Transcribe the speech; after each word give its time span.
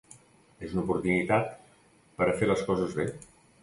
És 0.67 0.71
una 0.77 0.85
oportunitat 0.85 1.53
per 2.19 2.31
a 2.33 2.37
fer 2.43 2.53
les 2.55 2.69
coses 2.73 3.01
bé. 3.03 3.11